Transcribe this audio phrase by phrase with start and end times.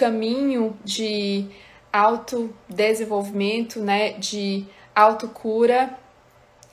[0.00, 1.46] caminho de
[1.92, 5.94] autodesenvolvimento, né, de autocura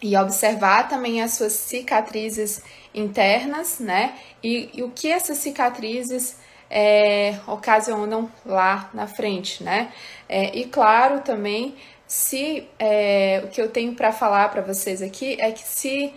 [0.01, 2.63] e observar também as suas cicatrizes
[2.93, 6.37] internas, né, e, e o que essas cicatrizes
[6.69, 9.91] é, ocasionam lá na frente, né,
[10.29, 11.75] é, e claro também
[12.07, 16.13] se é, o que eu tenho para falar para vocês aqui é que se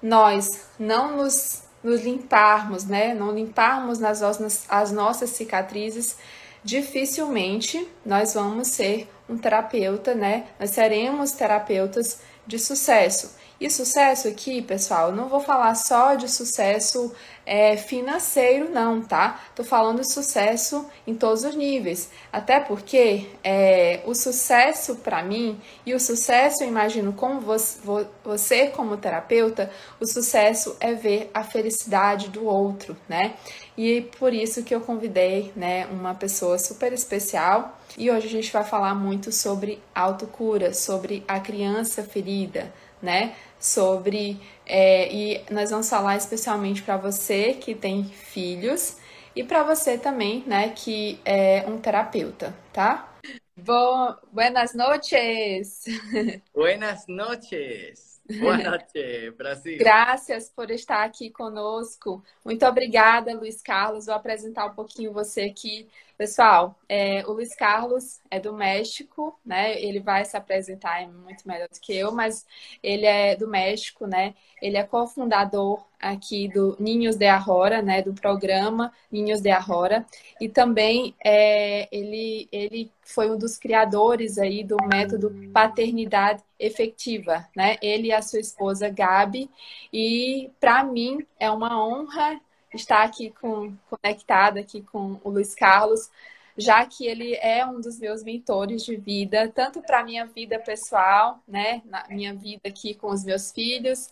[0.00, 4.22] nós não nos, nos limparmos, né, não limparmos nas,
[4.70, 6.16] as nossas cicatrizes,
[6.64, 10.46] dificilmente nós vamos ser um terapeuta, né?
[10.58, 13.36] Nós seremos terapeutas de sucesso.
[13.60, 17.14] E sucesso aqui, pessoal, não vou falar só de sucesso
[17.46, 19.40] é, financeiro, não, tá?
[19.54, 22.10] Tô falando de sucesso em todos os níveis.
[22.32, 27.78] Até porque é, o sucesso para mim e o sucesso, eu imagino, como você,
[28.24, 29.70] você, como terapeuta,
[30.00, 33.34] o sucesso é ver a felicidade do outro, né?
[33.76, 37.78] E por isso que eu convidei, né, uma pessoa super especial.
[37.98, 42.72] E hoje a gente vai falar muito sobre autocura, sobre a criança ferida
[43.04, 43.36] né?
[43.60, 48.96] Sobre é, e nós vamos falar especialmente para você que tem filhos
[49.36, 53.12] e para você também, né, que é um terapeuta, tá?
[53.56, 55.84] Bom, buenas noches.
[56.54, 58.13] Buenas noches.
[58.40, 59.78] Boa noite, Brasil.
[59.78, 62.24] Graças por estar aqui conosco.
[62.44, 64.06] Muito obrigada, Luiz Carlos.
[64.06, 65.88] Vou apresentar um pouquinho você aqui.
[66.16, 69.80] Pessoal, é, o Luiz Carlos é do México, né?
[69.82, 72.46] Ele vai se apresentar é muito melhor do que eu, mas
[72.80, 74.32] ele é do México, né?
[74.62, 78.00] Ele é cofundador aqui do Ninhos de Arrora, né?
[78.00, 80.06] Do programa Ninhos de Arrora.
[80.40, 87.76] E também é, ele, ele foi um dos criadores aí do método paternidade efetiva, né?
[87.82, 89.50] Ele e a sua esposa Gabi.
[89.92, 92.40] E para mim é uma honra
[92.74, 96.10] estar aqui com, conectada aqui com o Luiz Carlos,
[96.56, 100.58] já que ele é um dos meus mentores de vida, tanto para a minha vida
[100.58, 104.10] pessoal, né, na minha vida aqui com os meus filhos,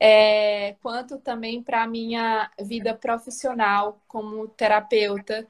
[0.00, 5.46] é, quanto também para a minha vida profissional como terapeuta.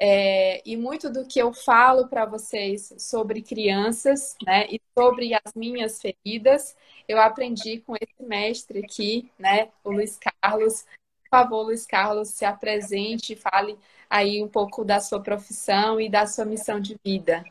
[0.00, 5.52] É, e muito do que eu falo para vocês sobre crianças, né, e sobre as
[5.56, 6.76] minhas feridas,
[7.08, 10.86] eu aprendi com esse mestre aqui, né, o Luiz Carlos,
[11.28, 13.78] por favor, Luiz Carlos, se apresente, fale
[14.08, 17.44] aí um pouco da sua profissão e da sua missão de vida.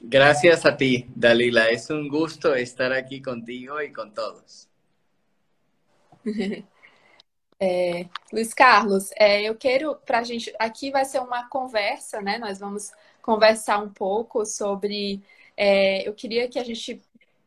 [0.00, 1.70] Gracias a ti, Dalila.
[1.70, 4.68] Es un gusto estar aquí contigo y con todos.
[7.60, 10.52] É, Luiz Carlos, é, eu quero para a gente.
[10.58, 12.36] Aqui vai ser uma conversa, né?
[12.36, 12.92] Nós vamos
[13.22, 15.22] conversar um pouco sobre.
[15.56, 17.00] É, eu queria que a gente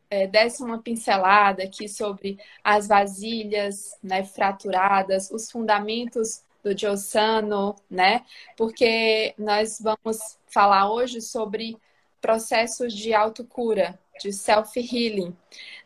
[0.10, 8.26] é, desse uma pincelada aqui sobre as vasilhas né, fraturadas, os fundamentos do Giossano, né?
[8.58, 11.78] Porque nós vamos falar hoje sobre
[12.22, 15.36] processos de autocura, de self-healing,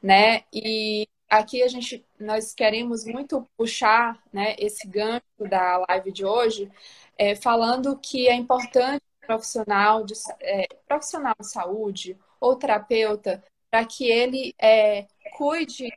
[0.01, 0.43] né?
[0.53, 6.71] E aqui a gente, nós queremos muito puxar né, esse gancho da live de hoje,
[7.17, 14.11] é, falando que é importante profissional de, é, profissional de saúde ou terapeuta para que
[14.11, 15.89] ele é, cuide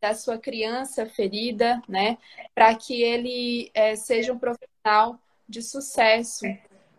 [0.00, 2.16] da sua criança ferida, né?
[2.54, 6.46] Para que ele é, seja um profissional de sucesso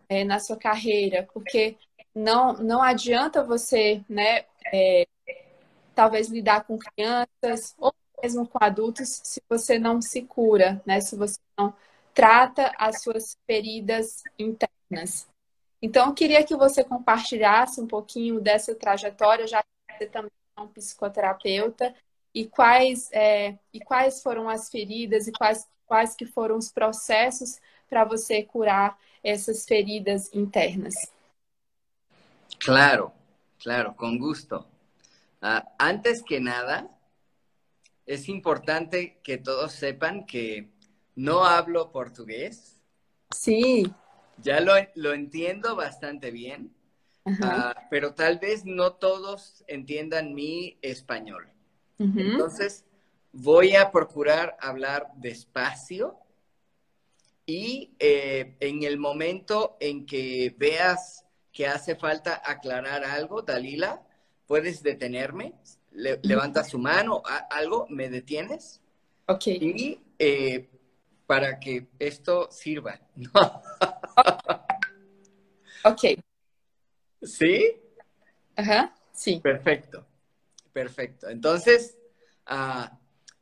[0.08, 1.76] é, na sua carreira, porque
[2.14, 4.46] não, não adianta você, né?
[4.72, 5.08] É,
[5.96, 11.02] talvez lidar com crianças ou mesmo com adultos se você não se cura, né?
[11.02, 11.74] Se você não
[12.14, 15.28] trata as suas feridas internas.
[15.82, 20.62] Então, eu queria que você compartilhasse um pouquinho dessa trajetória, já que você também é
[20.62, 21.96] um psicoterapeuta,
[22.34, 27.60] e quais, é, e quais foram as feridas e quais, quais que foram os processos
[27.90, 31.12] para você curar essas feridas internas.
[32.60, 33.12] Claro,
[33.60, 34.66] claro, con gusto.
[35.42, 36.90] Uh, antes que nada,
[38.06, 40.70] es importante que todos sepan que
[41.16, 42.82] no hablo portugués.
[43.32, 43.92] Sí.
[44.42, 46.76] Ya lo, lo entiendo bastante bien,
[47.28, 51.50] uh, pero tal vez no todos entiendan mi español.
[52.00, 52.32] Uh -huh.
[52.32, 52.86] Entonces,
[53.32, 56.18] voy a procurar hablar despacio
[57.46, 64.04] y eh, en el momento en que veas que hace falta aclarar algo, Dalila,
[64.46, 65.54] puedes detenerme,
[65.92, 68.82] le, levanta su mano, algo, me detienes.
[69.28, 69.48] Ok.
[69.48, 70.70] Y eh,
[71.26, 73.00] para que esto sirva.
[75.84, 76.04] ok.
[77.22, 77.76] ¿Sí?
[78.56, 79.40] Ajá, sí.
[79.40, 80.06] Perfecto,
[80.74, 81.30] perfecto.
[81.30, 81.98] Entonces,
[82.50, 82.88] uh,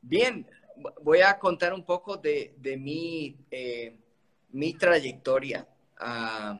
[0.02, 0.48] bien,
[1.02, 3.98] voy a contar un poco de, de mi, eh,
[4.50, 5.68] mi trayectoria
[5.98, 6.60] ah,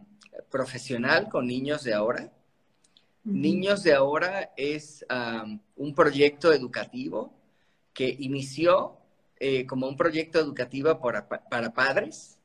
[0.50, 2.32] profesional con Niños de Ahora.
[3.24, 5.04] Niños de Ahora es
[5.76, 7.34] un proyecto educativo
[7.92, 9.00] que inició
[9.40, 12.38] eh, como un proyecto educativo para, padres.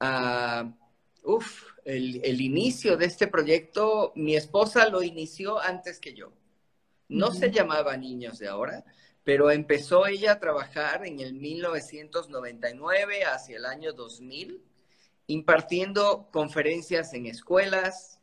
[0.00, 0.72] Uh,
[1.22, 6.32] uf, el, inicio de este proyecto, mi esposa lo inició antes que yo.
[7.08, 8.84] No se llamaba Niños de Ahora,
[9.24, 14.62] pero empezó ella a trabajar en el 1999 hacia el año 2000,
[15.28, 18.20] impartiendo conferencias en escuelas,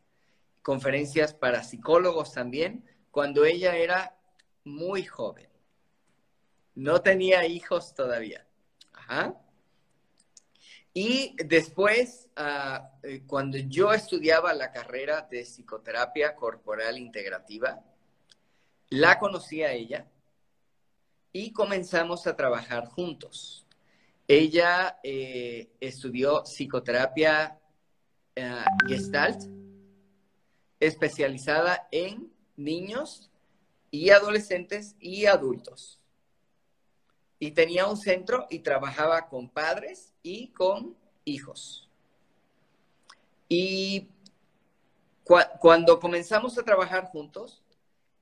[0.61, 4.15] conferencias para psicólogos también, cuando ella era
[4.63, 5.49] muy joven.
[6.75, 8.45] No tenía hijos todavía.
[10.97, 17.83] Y después, ah, eh, cuando yo estudiaba la carrera de psicoterapia corporal integrativa,
[18.87, 20.07] la conocí a ella
[21.33, 23.67] y comenzamos a trabajar juntos.
[24.25, 27.59] Ella eh, estudió psicoterapia
[28.33, 29.43] eh, gestalt,
[30.79, 33.29] especializada en niños
[33.91, 35.99] y adolescentes y adultos.
[37.39, 40.95] Y tenía un centro y trabajaba con padres y con
[41.25, 41.89] hijos.
[43.49, 44.09] Y
[45.59, 47.63] cuando comenzamos a trabajar juntos,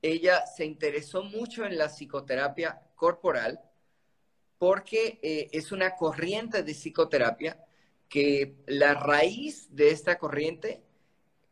[0.02, 3.60] ella se interesó mucho en la psicoterapia corporal
[4.58, 7.58] porque eh, es una corriente de psicoterapia
[8.08, 10.82] que la raíz de esta corriente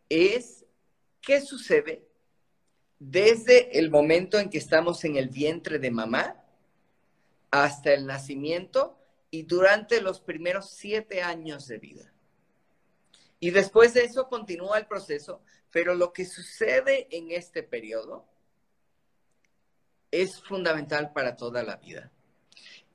[0.08, 0.64] es
[1.20, 2.06] qué sucede
[2.98, 6.41] desde el momento en que estamos en el vientre de mamá
[7.52, 8.98] hasta el nacimiento
[9.30, 12.12] y durante los primeros siete años de vida.
[13.38, 18.26] Y después de eso continúa el proceso, pero lo que sucede en este periodo
[20.10, 22.10] es fundamental para toda la vida.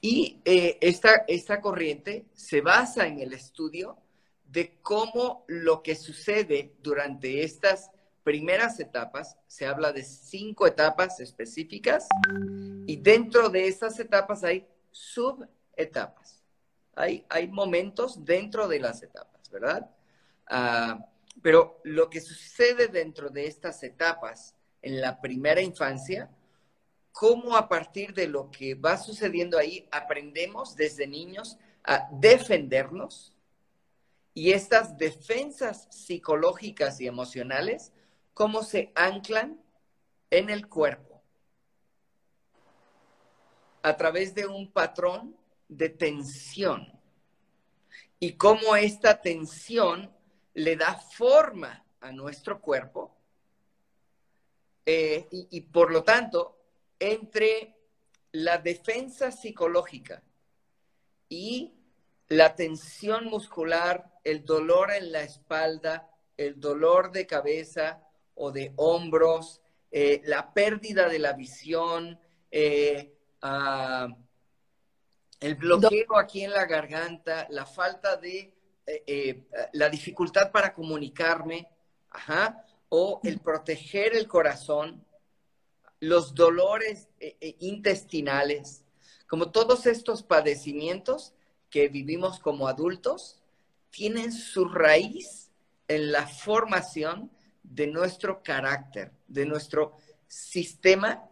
[0.01, 3.97] Y eh, esta, esta corriente se basa en el estudio
[4.45, 7.91] de cómo lo que sucede durante estas
[8.27, 12.09] primeras etapas, se habla de cinco etapas específicas,
[12.85, 16.43] y dentro de esas etapas hay subetapas.
[16.93, 19.89] Hay, hay momentos dentro de las etapas, ¿verdad?
[20.45, 21.07] Ah,
[21.41, 26.29] pero lo que sucede dentro de estas etapas en la primera infancia
[27.13, 33.33] cómo a partir de lo que va sucediendo ahí aprendemos desde niños a defendernos
[34.33, 37.93] y estas defensas psicológicas y emocionales,
[38.37, 39.59] cómo se anclan
[40.29, 41.23] en el cuerpo
[43.81, 45.35] a través de un patrón
[45.67, 46.87] de tensión
[48.19, 50.15] y cómo esta tensión
[50.53, 53.17] le da forma a nuestro cuerpo
[54.85, 56.59] eh, y por lo tanto
[56.99, 57.75] entre
[58.33, 60.21] la defensa psicológica
[61.27, 61.73] y
[62.27, 68.03] la tensión muscular, el dolor en la espalda, el dolor de cabeza
[68.37, 69.61] o de hombros,
[69.91, 72.19] eh, la pérdida de la visión,
[72.51, 74.07] eh, ah,
[75.39, 78.53] el bloqueo aquí en la garganta, la falta de,
[78.85, 81.67] eh, la dificultad para comunicarme,
[82.89, 85.05] o el proteger el corazón,
[85.99, 87.09] los dolores
[87.59, 88.85] intestinales,
[89.27, 91.33] como todos estos padecimientos
[91.69, 93.39] que vivimos como adultos,
[93.91, 95.51] tienen su raíz
[95.87, 97.29] en la formación
[97.69, 99.97] de nuestro carácter, de nuestro
[100.27, 101.29] sistema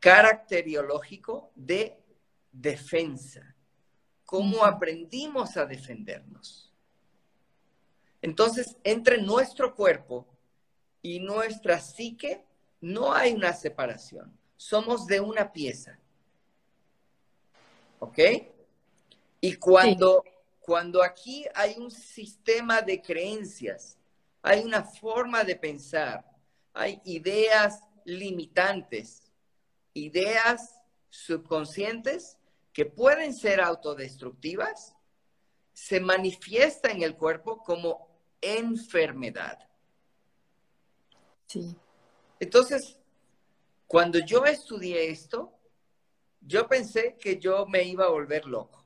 [0.00, 1.98] caracteriológico de
[2.52, 3.54] defensa.
[4.24, 6.72] ¿Cómo aprendimos a defendernos?
[8.22, 10.26] Entonces, entre nuestro cuerpo
[11.02, 12.44] y nuestra psique
[12.80, 14.36] no hay una separación.
[14.56, 15.98] Somos de una pieza.
[18.00, 18.18] ¿Ok?
[19.40, 20.24] Y cuando,
[20.60, 23.96] cuando aquí hay un sistema de creencias,
[24.46, 26.24] hay una forma de pensar,
[26.72, 29.24] hay ideas limitantes,
[29.92, 32.38] ideas subconscientes
[32.72, 34.94] que pueden ser autodestructivas,
[35.72, 38.06] se manifiesta en el cuerpo como
[38.40, 39.68] enfermedad.
[41.48, 41.76] Sí.
[42.38, 42.96] Entonces,
[43.88, 45.58] cuando yo estudié esto,
[46.40, 48.84] yo pensé que yo me iba a volver loco.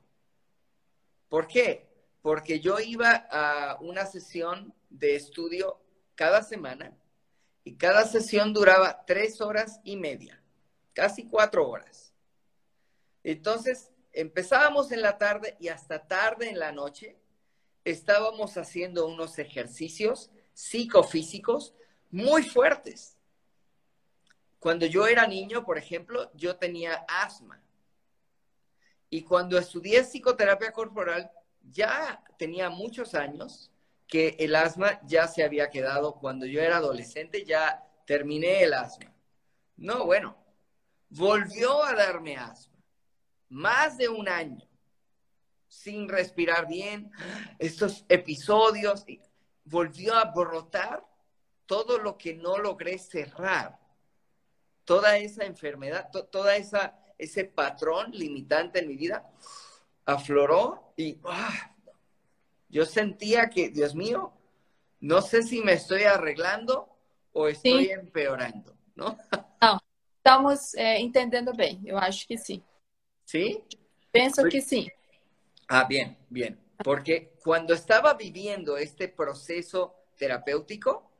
[1.29, 1.87] ¿Por qué?
[2.23, 5.81] Porque yo iba a una sesión de estudio
[6.15, 6.95] cada semana
[7.63, 10.41] y cada sesión duraba tres horas y media,
[10.93, 12.13] casi cuatro horas.
[13.23, 17.17] Entonces, empezábamos en la tarde y hasta tarde en la noche
[17.83, 21.73] estábamos haciendo unos ejercicios psicofísicos
[22.09, 23.17] muy fuertes.
[24.59, 27.63] Cuando yo era niño, por ejemplo, yo tenía asma.
[29.09, 31.31] Y cuando estudié psicoterapia corporal,
[31.63, 33.70] ya tenía muchos años
[34.11, 39.15] que el asma ya se había quedado cuando yo era adolescente, ya terminé el asma.
[39.77, 40.35] No, bueno,
[41.07, 42.75] volvió a darme asma,
[43.47, 44.67] más de un año,
[45.69, 47.09] sin respirar bien,
[47.57, 49.05] estos episodios,
[49.63, 51.05] volvió a brotar
[51.65, 53.79] todo lo que no logré cerrar,
[54.83, 59.31] toda esa enfermedad, toda esa ese patrón limitante en mi vida
[60.05, 61.70] afloró y ah,
[62.71, 64.31] yo sentía que, Dios mío,
[64.99, 66.89] no sé si me estoy arreglando
[67.33, 69.17] o estoy empeorando, ¿no?
[69.61, 69.79] No,
[70.17, 72.63] estamos eh, entendiendo bien, yo acho que sí.
[73.25, 73.63] ¿Sí?
[74.11, 74.91] Pienso que sí.
[75.67, 76.59] Ah, bien, bien.
[76.83, 81.11] Porque cuando estaba viviendo este proceso terapéutico,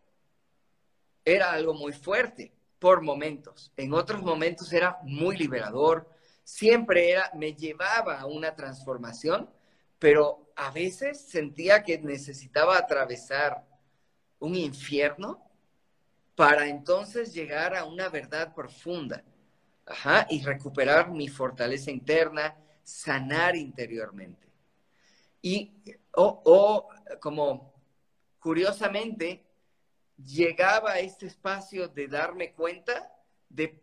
[1.24, 3.72] era algo muy fuerte por momentos.
[3.78, 6.10] En otros momentos era muy liberador.
[6.44, 9.50] Siempre era, me llevaba a una transformación,
[10.02, 13.64] pero a veces sentía que necesitaba atravesar
[14.40, 15.48] un infierno
[16.34, 19.24] para entonces llegar a una verdad profunda.
[19.86, 24.48] Ajá, y recuperar mi fortaleza interna, sanar interiormente.
[25.40, 25.72] Y,
[26.14, 26.90] o
[27.20, 27.72] como
[28.40, 29.46] curiosamente,
[30.18, 33.14] llegaba a este espacio de darme cuenta
[33.50, 33.80] de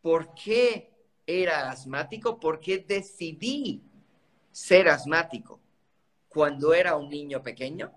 [0.00, 0.90] por qué
[1.26, 3.92] era asmático, por qué decidí
[4.56, 5.60] ser asmático
[6.30, 7.92] cuando era un niño pequeño.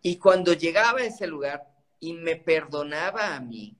[0.00, 1.66] Y cuando llegaba a ese lugar
[1.98, 3.76] y me perdonaba a mí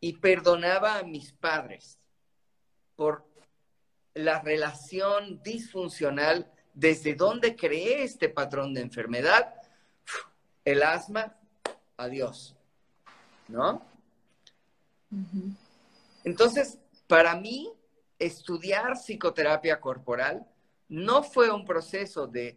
[0.00, 1.98] y perdonaba a mis padres
[2.96, 3.26] por
[4.14, 9.52] la relación disfuncional desde donde creé este patrón de enfermedad,
[10.64, 11.36] el asma,
[11.98, 12.56] adiós,
[13.48, 13.84] ¿no?
[16.24, 17.75] Entonces, para mí,
[18.18, 20.46] estudiar psicoterapia corporal
[20.88, 22.56] no fue un proceso de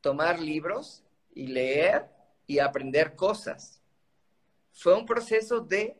[0.00, 1.04] tomar libros
[1.34, 2.08] y leer
[2.46, 3.80] y aprender cosas.
[4.72, 5.96] Fue un proceso de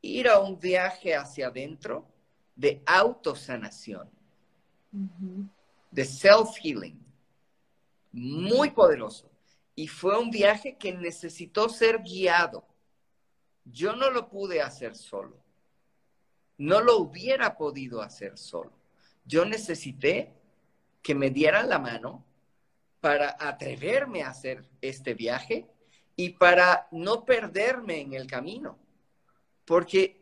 [0.00, 2.06] ir a un viaje hacia adentro
[2.54, 4.08] de autosanación,
[5.90, 6.98] de self-healing,
[8.12, 9.30] muy poderoso.
[9.74, 12.64] Y fue un viaje que necesitó ser guiado.
[13.64, 15.36] Yo no lo pude hacer solo.
[16.58, 18.72] No lo hubiera podido hacer solo.
[19.24, 20.34] Yo necesité
[21.02, 22.24] que me dieran la mano
[23.00, 25.66] para atreverme a hacer este viaje
[26.16, 28.76] y para no perderme en el camino.
[29.64, 30.20] Porque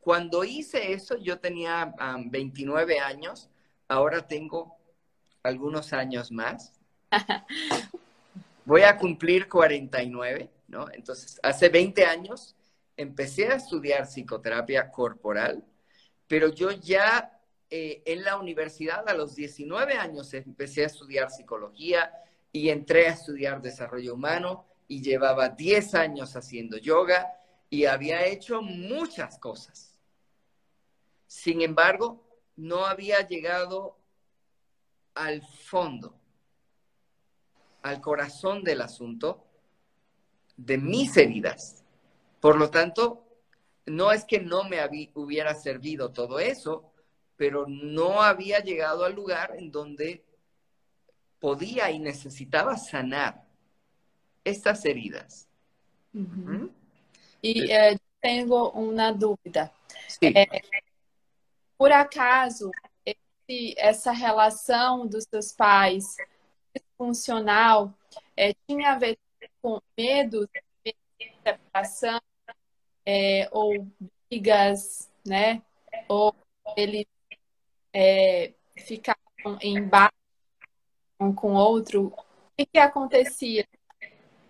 [0.00, 3.50] cuando hice eso, yo tenía 29 años,
[3.86, 4.78] ahora tengo
[5.42, 6.72] algunos años más.
[8.64, 10.86] voy a cumplir 49, ¿no?
[10.92, 12.54] Entonces, hace 20 años
[13.00, 15.64] empecé a estudiar psicoterapia corporal,
[16.26, 17.40] pero yo ya
[17.70, 22.12] eh, en la universidad a los 19 años empecé a estudiar psicología
[22.52, 27.32] y entré a estudiar desarrollo humano y llevaba 10 años haciendo yoga
[27.68, 29.96] y había hecho muchas cosas.
[31.26, 32.26] Sin embargo,
[32.56, 33.96] no había llegado
[35.14, 36.20] al fondo
[37.82, 39.46] al corazón del asunto
[40.56, 41.79] de mis heridas.
[42.40, 43.26] Por lo tanto,
[43.86, 44.78] no es que no me
[45.14, 46.90] hubiera servido todo eso,
[47.36, 50.24] pero no había llegado al lugar en donde
[51.38, 53.44] podía y necesitaba sanar
[54.44, 55.48] estas heridas.
[57.42, 59.72] Y eh, tengo una duda.
[60.20, 60.46] Eh,
[61.76, 62.70] por acaso,
[63.76, 66.16] essa relação dos seus pais
[66.96, 67.92] funcional
[68.36, 69.18] é, tinha a ver
[69.62, 70.48] com medo
[70.84, 70.94] de
[71.42, 72.20] separação
[73.04, 73.86] é, ou
[74.28, 75.62] brigas, né?
[76.08, 76.34] Ou
[76.76, 77.06] eles
[77.92, 80.12] é, ficavam em bar
[81.18, 82.06] um com outro.
[82.06, 82.24] O
[82.56, 83.66] que, que acontecia?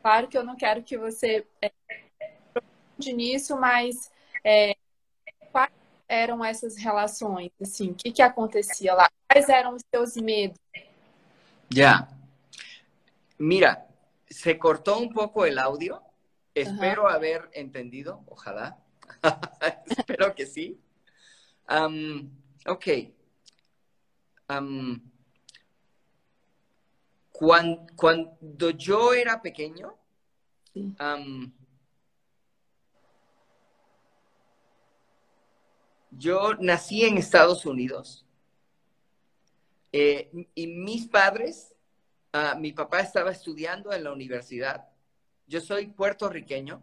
[0.02, 1.72] Claro que eu não quero que você é,
[3.12, 4.10] nisso, mas
[4.44, 4.74] é,
[5.50, 5.72] quais
[6.08, 7.50] eram essas relações?
[7.60, 9.10] Assim, o que, que acontecia lá?
[9.30, 10.58] Quais eram os seus medos?
[11.70, 12.08] Já.
[13.38, 13.86] Mira,
[14.28, 16.00] se cortó un poco el audio.
[16.54, 18.78] Espero haber entendido, ojalá.
[19.86, 20.80] Espero que sí.
[22.66, 22.86] ok.
[27.32, 29.96] cuando, yo era pequeño,
[36.10, 38.26] yo nací en Estados Unidos
[39.92, 41.74] eh, y mis padres
[42.32, 44.88] Ah, mi papá estaba estudiando en la universidad.
[45.50, 46.80] Yo soy puertorriqueño.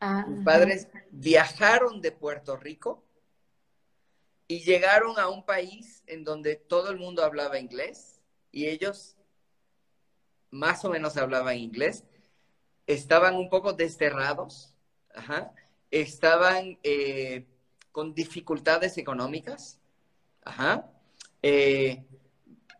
[0.00, 3.04] Ah, Mis padres viajaron de Puerto Rico
[4.48, 9.16] y llegaron a un país en donde todo el mundo hablaba inglés y ellos
[10.50, 12.02] más o menos hablaban inglés,
[12.88, 14.74] estaban un poco desterrados,
[15.92, 17.46] estaban eh,
[17.92, 19.78] con dificultades económicas,
[21.42, 22.04] eh,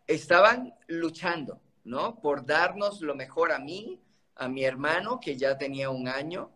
[0.07, 2.19] estaban luchando, ¿no?
[2.19, 4.01] Por darnos lo mejor a mí,
[4.41, 6.49] a mi hermano, que ya tenía un año,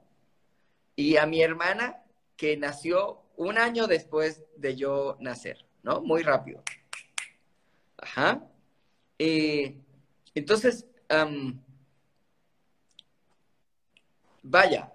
[0.95, 2.03] y a mi hermana,
[2.35, 6.01] que nació un año después de yo nacer, ¿no?
[6.01, 6.63] Muy rápido.
[7.97, 8.41] Ajá.
[9.19, 9.77] Eh,
[10.33, 10.87] entonces,
[14.41, 14.91] vaya,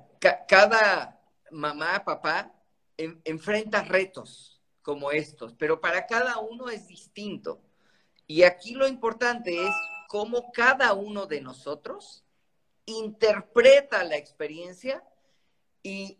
[0.48, 1.20] cada
[1.52, 2.52] mamá, papá
[2.96, 7.62] enfrenta retos como estos, pero para cada uno es distinto.
[8.26, 9.74] Y aquí lo importante es
[10.08, 12.24] cómo cada uno de nosotros
[12.90, 15.04] interpreta la experiencia
[15.82, 16.18] y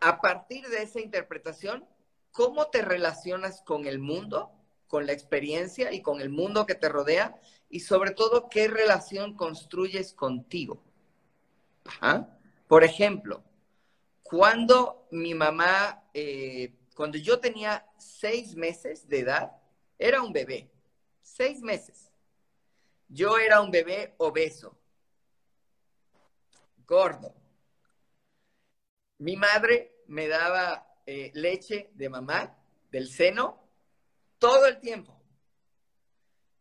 [0.00, 1.84] a partir de esa interpretación,
[2.32, 4.52] cómo te relacionas con el mundo,
[4.88, 9.34] con la experiencia y con el mundo que te rodea y sobre todo qué relación
[9.34, 10.82] construyes contigo.
[12.68, 13.42] Por ejemplo,
[14.22, 19.52] cuando mi mamá, eh, cuando yo tenía seis meses de edad,
[19.98, 20.70] era un bebé,
[21.22, 22.10] seis meses.
[23.08, 24.76] Yo era un bebé obeso,
[26.86, 27.34] gordo.
[29.18, 32.56] Mi madre me daba eh, leche de mamá,
[32.90, 33.62] del seno,
[34.38, 35.20] todo el tiempo.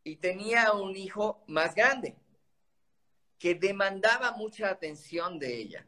[0.04, 2.16] Y tenía un hijo más grande
[3.40, 5.86] que demandaba mucha atención de ella.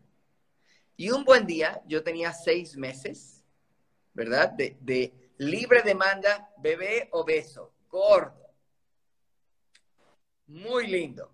[0.95, 3.43] Y un buen día, yo tenía seis meses,
[4.13, 4.51] ¿verdad?
[4.51, 8.51] De, libre demanda, bebé obeso, gordo.
[10.47, 11.31] Muy lindo.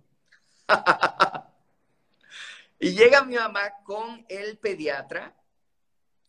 [2.83, 5.33] y llega mi mamá con el pediatra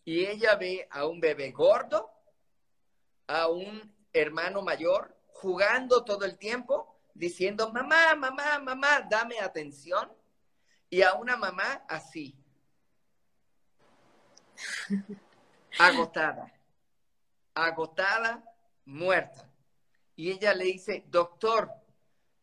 [0.05, 2.09] y ella ve a un bebé gordo,
[3.27, 10.13] a un hermano mayor jugando todo el tiempo, diciendo, mamá, mamá, mamá, dame atención,
[10.89, 12.39] y a una mamá así,
[15.81, 16.53] agotada,
[17.53, 18.45] agotada,
[18.85, 19.51] muerta.
[20.15, 21.69] Y ella le dice, doctor,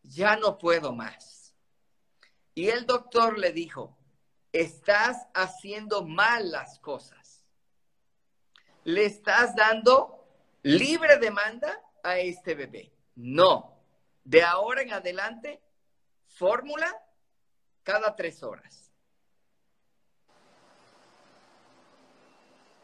[0.04, 1.56] ya no puedo más.
[2.54, 3.98] Y el doctor le dijo,
[4.52, 7.46] estás haciendo mal las cosas.
[8.84, 10.28] Le estás dando
[10.64, 12.92] libre demanda a este bebé.
[13.16, 13.78] No.
[14.24, 15.62] De ahora en adelante,
[16.28, 16.92] fórmula
[17.84, 18.92] cada tres horas.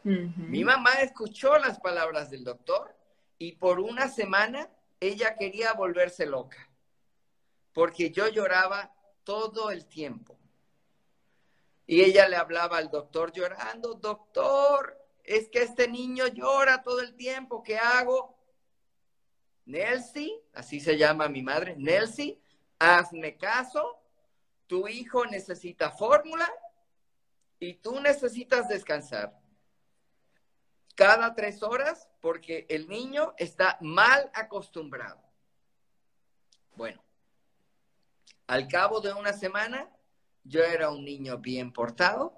[0.02, 2.96] Mi mamá escuchó las palabras del doctor
[3.36, 6.68] y por una semana ella quería volverse loca
[7.78, 10.36] porque yo lloraba todo el tiempo.
[11.90, 17.16] Y ella le hablaba al doctor llorando, doctor, es que este niño llora todo el
[17.16, 18.38] tiempo, ¿qué hago?
[19.64, 22.38] Nelsie, así se llama mi madre, Nelsie,
[22.78, 23.98] hazme caso,
[24.66, 26.46] tu hijo necesita fórmula
[27.58, 29.40] y tú necesitas descansar.
[30.94, 35.22] Cada tres horas porque el niño está mal acostumbrado.
[36.76, 37.02] Bueno,
[38.46, 39.90] al cabo de una semana,
[40.48, 42.32] yo era un niño bien portado,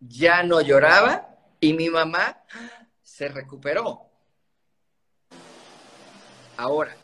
[0.00, 2.42] ya no lloraba y mi mamá
[3.02, 4.10] se recuperó.
[6.56, 6.96] Ahora,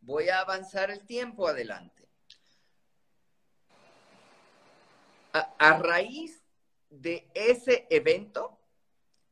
[0.00, 2.08] voy a avanzar el tiempo adelante.
[5.32, 6.44] A, raíz
[6.90, 8.58] de ese evento,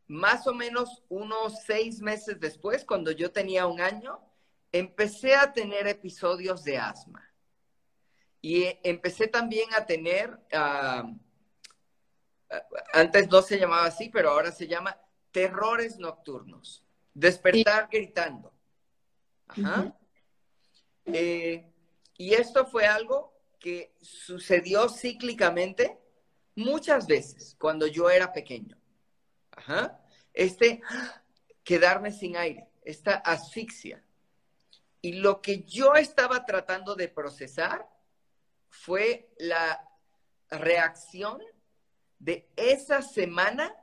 [0.06, 4.18] más o menos unos seis meses después, cuando yo tenía un año,
[4.72, 7.29] empecé a tener episodios de asma.
[8.42, 11.04] Y empecé también a tener ah,
[12.92, 14.98] antes no se llamaba así, pero ahora se llama
[15.30, 16.84] terrores nocturnos.
[17.14, 18.52] Despertar gritando.
[19.48, 19.96] Ajá.
[21.06, 21.72] Eh,
[22.16, 25.98] y esto fue algo que sucedió cíclicamente
[26.54, 28.76] muchas veces cuando yo era pequeño.
[29.52, 30.00] Ajá.
[30.32, 30.80] Este
[31.64, 34.04] quedarme sin aire, esta asfixia.
[35.02, 37.88] Y lo que yo estaba tratando de procesar
[38.70, 39.86] fue la
[40.48, 41.40] reacción
[42.18, 43.74] de esa semana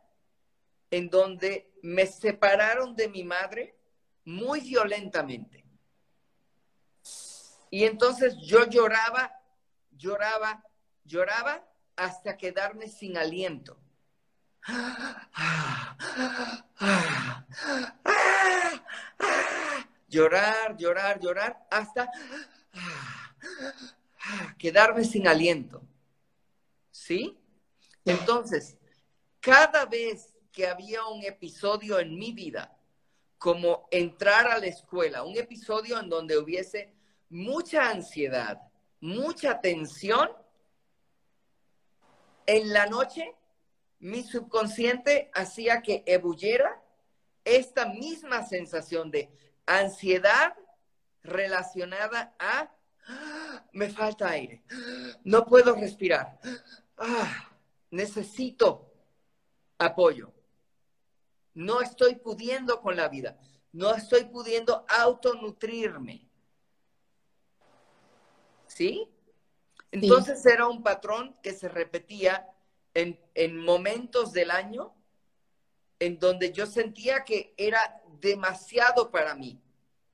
[0.90, 3.76] en donde me separaron de mi madre
[4.26, 5.66] muy violentamente.
[7.70, 9.32] Y entonces yo lloraba,
[9.92, 10.64] lloraba,
[11.04, 13.78] lloraba hasta quedarme sin aliento.
[20.10, 22.10] Llorar, llorar, llorar hasta
[24.58, 25.82] quedarme sin aliento.
[26.92, 27.38] ¿Sí?
[28.06, 28.78] Entonces,
[29.40, 32.76] cada vez que había un episodio en mi vida
[33.38, 36.94] como entrar a la escuela, un episodio en donde hubiese
[37.30, 38.62] mucha ansiedad,
[39.00, 40.32] mucha tensión.
[42.46, 43.36] En la noche,
[44.00, 46.82] mi subconsciente hacía que ebulliera
[47.44, 49.30] esta misma sensación de
[49.66, 50.56] ansiedad
[51.24, 52.72] relacionada a
[53.74, 54.64] me falta aire,
[55.24, 56.40] no puedo respirar,
[56.98, 57.52] ah,
[57.92, 58.92] necesito
[59.78, 60.32] apoyo,
[61.54, 63.38] no estoy pudiendo con la vida,
[63.72, 66.28] no estoy pudiendo autonutrirme.
[68.68, 69.10] ¿Sí?
[69.92, 72.48] Entonces era un patrón que se repetía
[72.94, 74.94] en, en momentos del año
[76.00, 79.60] en donde yo sentía que era demasiado para mí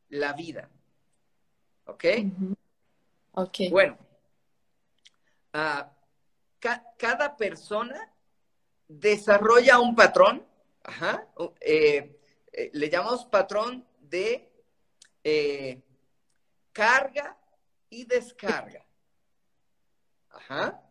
[0.09, 0.69] la vida.
[1.85, 2.05] ¿Ok?
[3.35, 3.57] Ok.
[3.71, 3.97] Bueno,
[5.53, 5.91] ah,
[6.97, 8.13] cada persona
[8.87, 10.45] desarrolla un patrón,
[10.83, 11.27] ajá,
[11.59, 12.19] eh,
[12.51, 14.51] eh, le llamamos patrón de
[15.23, 15.81] eh,
[16.71, 17.37] carga
[17.89, 18.85] y descarga.
[20.29, 20.81] Ajá.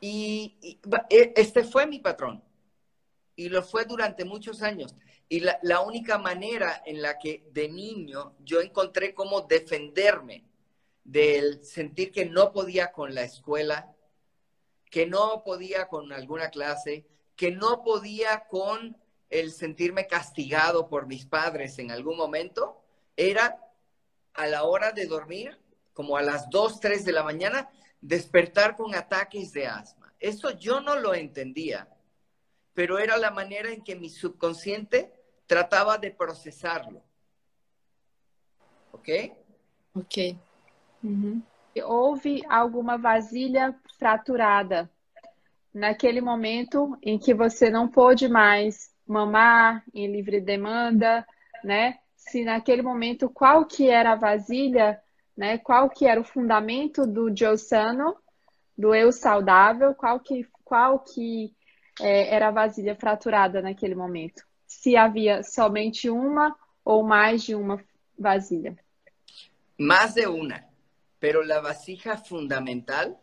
[0.00, 0.78] y,
[1.10, 2.42] e, este fue mi patrón.
[3.36, 4.94] Y lo fue durante muchos años.
[5.30, 10.47] Y la, la, única manera en la que de niño yo encontré cómo defenderme
[11.08, 13.96] del sentir que no podía con la escuela,
[14.90, 18.94] que no podía con alguna clase, que no podía con
[19.30, 22.82] el sentirme castigado por mis padres en algún momento,
[23.16, 23.58] era
[24.34, 25.58] a la hora de dormir,
[25.94, 27.70] como a las 2, 3 de la mañana,
[28.02, 30.12] despertar con ataques de asma.
[30.20, 31.88] Eso yo no lo entendía,
[32.74, 35.14] pero era la manera en que mi subconsciente
[35.46, 37.02] trataba de procesarlo.
[38.92, 39.08] ¿Ok?
[39.94, 40.47] Ok.
[41.02, 41.42] Uhum.
[41.84, 44.90] Houve alguma vasilha fraturada
[45.72, 51.26] naquele momento em que você não pôde mais mamar em livre demanda,
[51.62, 51.98] né?
[52.16, 55.00] Se naquele momento qual que era a vasilha,
[55.36, 55.56] né?
[55.58, 58.16] Qual que era o fundamento do Giosano,
[58.76, 61.54] do eu saudável, qual que qual que
[62.00, 64.42] é, era a vasilha fraturada naquele momento?
[64.66, 67.82] Se havia somente uma ou mais de uma
[68.18, 68.76] vasilha?
[69.78, 70.67] Mais de uma.
[71.18, 73.18] Pero la vasija fundamental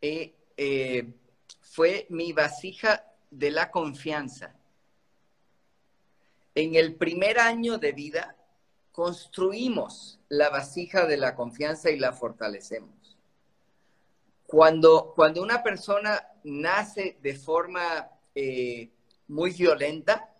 [0.00, 1.12] eh, eh,
[1.60, 4.54] fue mi vasija de la confianza.
[6.54, 8.36] En el primer año de vida
[8.92, 13.16] construimos la vasija de la confianza y la fortalecemos.
[14.46, 18.90] Cuando, cuando una persona nace de forma eh,
[19.28, 20.34] muy violenta,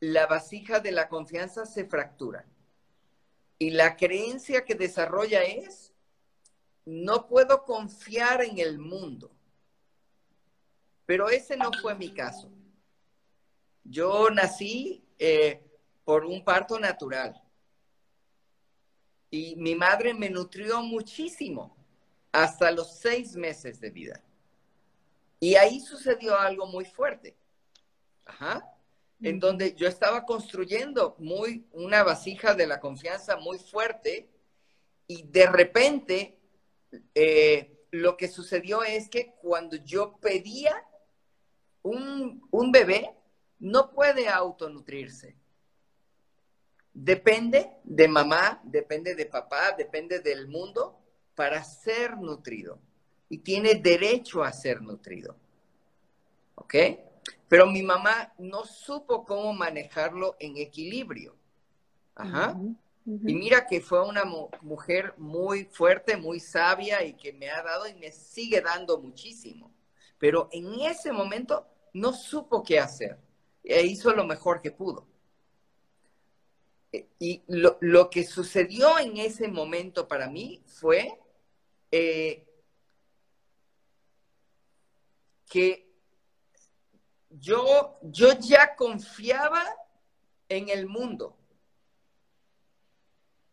[0.00, 2.46] la vasija de la confianza se fractura.
[3.64, 5.90] Y la creencia que desarrolla es,
[6.84, 9.30] no puedo confiar en el mundo.
[11.06, 12.50] Pero ese no fue mi caso.
[13.82, 15.64] Yo nací eh,
[16.04, 17.42] por un parto natural.
[19.30, 21.74] Y mi madre me nutrió muchísimo
[22.32, 24.22] hasta los seis meses de vida.
[25.40, 27.34] Y ahí sucedió algo muy fuerte.
[28.26, 28.73] Ajá
[29.24, 34.28] en donde yo estaba construyendo muy una vasija de la confianza muy fuerte
[35.06, 36.38] y de repente
[37.14, 40.74] eh, lo que sucedió es que cuando yo pedía
[41.82, 43.14] un, un bebé,
[43.58, 45.36] no puede autonutrirse.
[46.92, 50.98] Depende de mamá, depende de papá, depende del mundo
[51.34, 52.78] para ser nutrido.
[53.30, 55.36] Y tiene derecho a ser nutrido.
[56.56, 56.74] ¿Ok?
[57.48, 61.36] Pero mi mamá no supo cómo manejarlo en equilibrio.
[62.14, 62.58] Ajá.
[63.06, 64.24] Y mira que fue una
[64.62, 69.70] mujer muy fuerte, muy sabia y que me ha dado y me sigue dando muchísimo.
[70.18, 73.18] Pero en ese momento no supo qué hacer.
[73.62, 75.06] E hizo lo mejor que pudo.
[76.92, 81.18] E, y lo, que sucedió en ese momento para mí fue
[81.90, 82.46] eh,
[85.46, 85.93] que
[87.40, 89.62] yo, yo ya confiaba
[90.48, 91.36] en el mundo,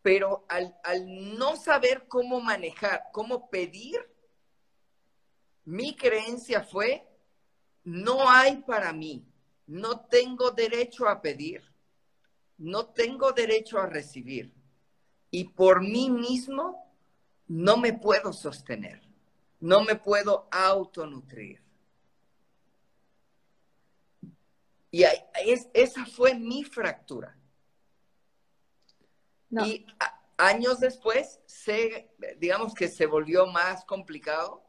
[0.02, 0.74] pero al,
[1.36, 4.08] no saber cómo manejar, cómo pedir,
[5.64, 7.08] mi creencia fue,
[7.84, 9.24] no hay para mí,
[9.66, 11.62] no tengo derecho a pedir,
[12.58, 14.52] no tengo derecho a recibir.
[15.30, 16.92] Y por mí mismo
[17.46, 19.00] no me puedo sostener,
[19.60, 21.61] no me puedo autonutrir.
[24.92, 25.04] Y
[25.72, 27.36] esa fue mi fractura.
[29.50, 29.86] Y
[30.36, 34.62] años después, se, digamos que se volvió más complicado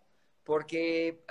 [0.44, 1.24] porque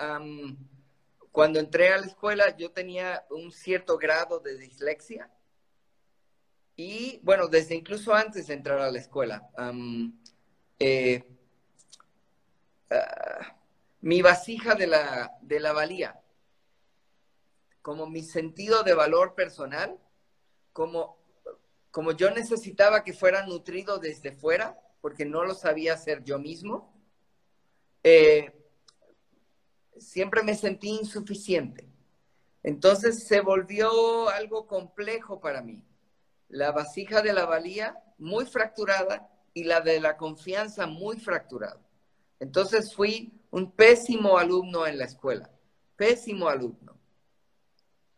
[1.30, 5.30] cuando entré a la escuela yo tenía un cierto grado de dislexia
[6.76, 9.48] y bueno, desde incluso antes de entrar a la escuela.
[10.78, 11.24] Eh,
[12.90, 13.56] ah,
[14.00, 16.21] mi vasija de la, de la valía,
[17.82, 19.98] como mi sentido de valor personal,
[20.72, 21.18] como,
[21.90, 26.94] como yo necesitaba que fuera nutrido desde fuera, porque no lo sabía hacer yo mismo,
[28.04, 28.52] eh,
[29.98, 31.88] siempre me sentí insuficiente.
[32.62, 35.84] Entonces se volvió algo complejo para mí.
[36.48, 41.80] La vasija de la valía muy fracturada y la de la confianza muy fracturada.
[42.38, 45.50] Entonces fui un pésimo alumno en la escuela,
[45.96, 47.01] pésimo alumno.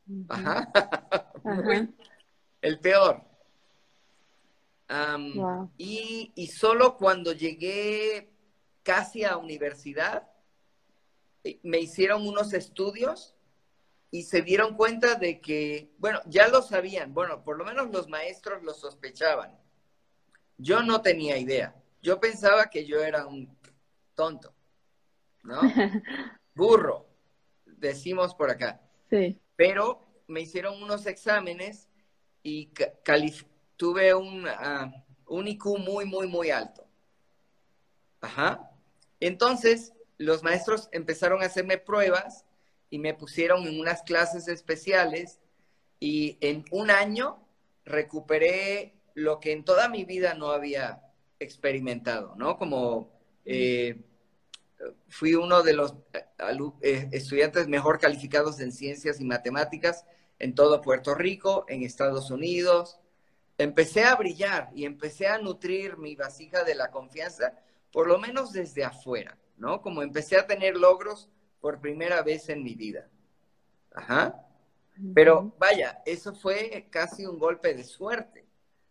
[0.29, 0.71] Ajá.
[2.61, 3.23] el peor.
[5.79, 8.31] y, y, solo cuando llegué
[8.83, 10.29] casi a universidad,
[11.43, 13.35] eh, me hicieron unos estudios
[14.11, 18.09] y se dieron cuenta de que, bueno, ya lo sabían, bueno, por lo menos los
[18.09, 19.59] maestros lo sospechaban.
[20.57, 21.75] Yo no tenía idea.
[22.01, 23.59] Yo pensaba que yo era un
[24.15, 24.55] tonto,
[25.43, 25.61] ¿no?
[26.55, 27.09] Burro,
[27.67, 28.81] decimos por acá.
[29.11, 29.41] Sí.
[29.57, 31.89] Pero me hicieron unos exámenes
[32.43, 32.71] y
[33.77, 34.93] tuve un, uh,
[35.27, 36.87] un IQ muy, muy, muy alto.
[38.21, 38.71] Ajá.
[39.21, 42.45] Entonces, los maestros empezaron a hacerme pruebas
[42.91, 45.41] y me pusieron en unas clases especiales
[46.01, 47.47] y en un año
[47.85, 51.03] recuperé lo que en toda mi vida no había
[51.39, 52.57] experimentado, ¿no?
[52.57, 53.13] Como
[53.45, 54.01] eh,
[55.09, 56.25] fui uno de los eh,
[56.83, 60.05] eh, estudiantes mejor calificados en ciencias y matemáticas
[60.39, 62.99] en todo Puerto Rico, en Estados Unidos.
[63.59, 67.59] Empecé a brillar y empecé a nutrir mi vasija de la confianza,
[67.93, 69.81] por lo menos desde afuera, ¿no?
[69.81, 71.29] Como empecé a tener logros
[71.61, 73.09] por primera vez en mi vida.
[73.95, 74.45] Ajá.
[75.15, 78.47] Pero vaya, eso fue casi un golpe de suerte,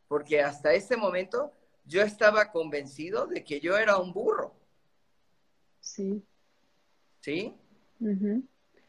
[0.07, 1.51] porque hasta ese momento
[1.85, 4.53] yo estaba convencido de que yo era un burro.
[5.93, 6.23] Sí.
[7.19, 7.53] ¿Sí?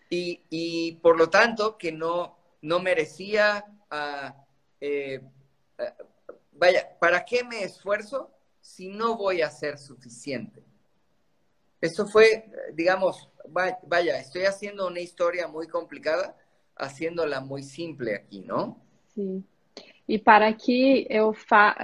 [0.08, 4.34] y, y, por lo tanto que no, no merecía, ah,
[4.80, 5.20] eh,
[5.78, 5.94] ah,
[6.52, 10.64] vaya, ¿para qué me esfuerzo si no voy a ser suficiente?
[11.78, 16.34] Eso fue, digamos, vaya, estoy haciendo una historia muy complicada,
[16.74, 18.80] haciéndola muy simple aquí, ¿no?
[19.14, 19.44] Sí.
[20.08, 21.76] E para que eu fa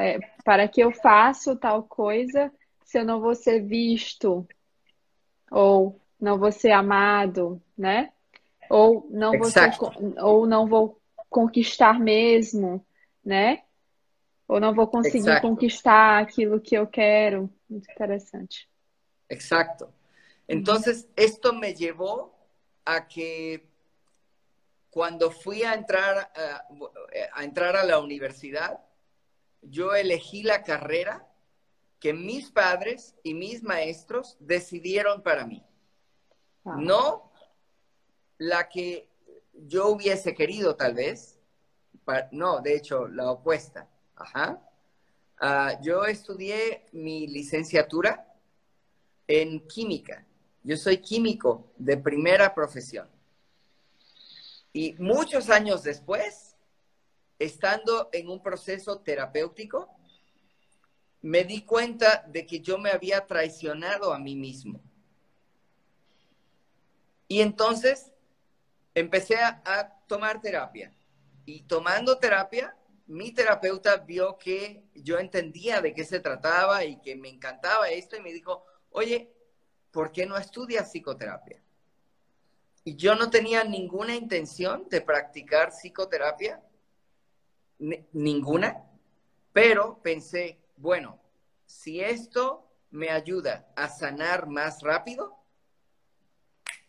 [0.44, 2.52] para que eu faço tal coisa
[2.85, 4.46] se eu não vou ser visto
[5.50, 8.12] ou não vou ser amado, né?
[8.68, 9.72] Ou não vou ser,
[10.22, 12.84] ou não vou conquistar mesmo,
[13.24, 13.62] né?
[14.46, 15.48] Ou não vou conseguir Exacto.
[15.48, 17.50] conquistar aquilo que eu quero.
[17.68, 18.68] Muito interessante.
[19.28, 19.88] Exacto.
[20.48, 22.34] Entonces, esto me llevó
[22.84, 23.64] a que
[24.90, 26.32] cuando fui a entrar
[27.32, 28.80] a, entrar a la universidad,
[29.62, 31.29] yo elegí la carrera
[32.00, 35.62] que mis padres y mis maestros decidieron para mí.
[36.64, 36.76] Ah.
[36.78, 37.30] No
[38.38, 39.08] la que
[39.52, 41.38] yo hubiese querido tal vez.
[42.32, 43.86] no, de hecho, la opuesta.
[44.16, 44.60] Ajá.
[45.38, 48.34] Ah, yo estudié mi licenciatura
[49.26, 50.26] en química.
[50.62, 53.08] Yo soy químico de primera profesión.
[54.72, 56.56] Y muchos años después,
[57.38, 59.99] estando en un proceso terapéutico,
[61.22, 64.80] me di cuenta de que yo me había traicionado a mí mismo.
[67.28, 68.11] Y entonces
[68.94, 70.92] empecé a, tomar terapia.
[71.44, 77.14] Y tomando terapia, mi terapeuta vio que yo entendía de qué se trataba y que
[77.14, 79.33] me encantaba esto y me dijo, oye,
[79.92, 81.62] ¿por qué no estudias psicoterapia?
[82.83, 86.61] Y yo no tenía ninguna intención de practicar psicoterapia,
[88.12, 88.85] ninguna,
[89.52, 91.18] pero pensé, bueno,
[91.66, 95.36] si esto me ayuda a sanar más rápido,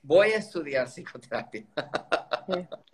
[0.02, 1.66] voy a estudiar psicoterapia.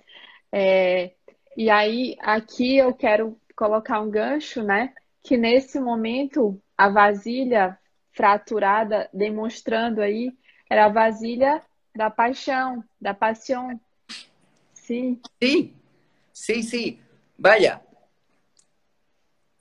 [0.49, 1.13] É,
[1.57, 4.93] e aí, aqui eu quero colocar um gancho, né?
[5.21, 7.77] Que nesse momento a vasilha
[8.13, 10.33] fraturada, demonstrando aí,
[10.69, 11.61] era a vasilha
[11.93, 13.77] da paixão, da pasión.
[14.73, 15.19] Sí.
[15.43, 15.75] Sí,
[16.31, 17.01] sí, sí.
[17.37, 17.81] Vaya,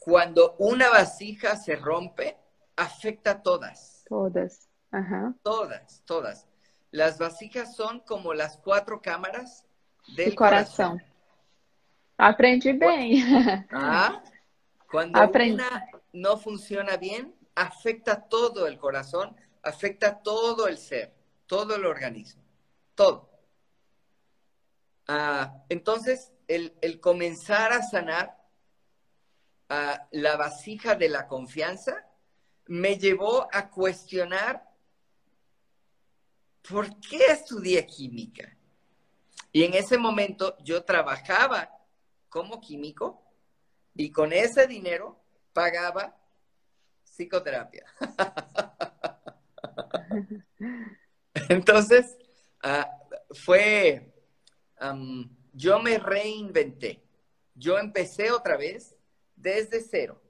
[0.06, 2.38] cuando una vasija se rompe,
[2.76, 4.04] afecta a todas.
[4.08, 4.68] Todas.
[4.90, 5.34] Ajá.
[5.42, 6.46] Todas, todas.
[6.92, 9.66] Las vasijas son como las cuatro cámaras
[10.16, 11.02] del corazón.
[12.16, 13.66] Aprendí bien.
[13.72, 14.22] Ah,
[14.90, 21.16] cuando una no funciona bien, afecta todo el corazón, afecta todo el ser
[21.46, 22.42] todo el organismo,
[22.94, 23.30] todo.
[25.08, 28.35] Ah, entonces, el, comenzar a sanar
[29.68, 32.06] la vasija de la confianza
[32.66, 34.68] me llevó a cuestionar
[36.68, 38.56] por qué estudié química.
[39.52, 41.70] Y en ese momento yo trabajaba
[42.28, 43.22] como químico
[43.94, 46.16] y con ese dinero pagaba
[47.04, 47.84] psicoterapia.
[51.48, 52.16] Entonces,
[52.62, 52.90] ah,
[53.30, 54.12] fue,
[55.52, 57.02] yo me reinventé.
[57.54, 58.95] Yo empecé otra vez
[59.46, 60.20] desde cero.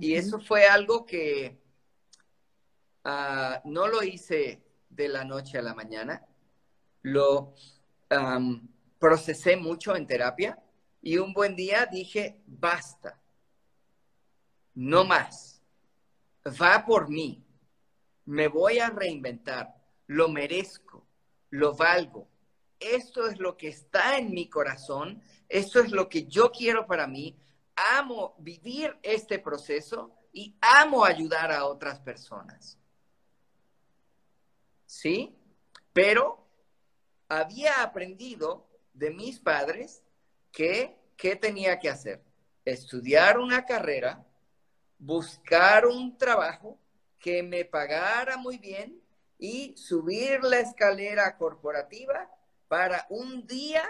[0.00, 1.58] Y eso fue algo que
[3.04, 6.26] ah, no lo hice de la noche a la mañana.
[7.02, 7.54] Lo
[8.98, 10.62] procesé mucho en terapia
[11.00, 13.18] y un buen día dije, basta,
[14.74, 15.62] no más,
[16.60, 17.42] va por mí,
[18.26, 19.74] me voy a reinventar,
[20.06, 21.06] lo merezco,
[21.48, 22.28] lo valgo.
[22.78, 27.08] Esto es lo que está en mi corazón, esto es lo que yo quiero para
[27.08, 27.36] mí.
[27.98, 32.78] Amo vivir este proceso y amo ayudar a otras personas.
[34.86, 35.36] ¿Sí?
[35.92, 36.46] Pero
[37.28, 40.04] había aprendido de mis padres
[40.52, 42.22] que, ¿qué tenía que hacer?
[42.64, 44.24] Estudiar una carrera,
[44.98, 46.78] buscar un trabajo
[47.18, 49.02] que me pagara muy bien
[49.36, 52.30] y subir la escalera corporativa
[52.68, 53.82] para un día